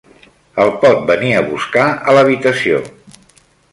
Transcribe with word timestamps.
El 0.63 0.71
pot 0.85 1.03
venir 1.11 1.29
a 1.35 1.43
buscar 1.49 1.85
a 2.13 2.17
l'habitació. 2.19 2.81